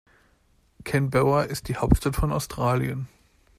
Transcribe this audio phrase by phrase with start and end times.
[0.83, 3.07] Canberra ist die Hauptstadt von Australien.